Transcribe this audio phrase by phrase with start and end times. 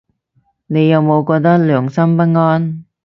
[0.65, 2.85] 你有冇覺得良心不安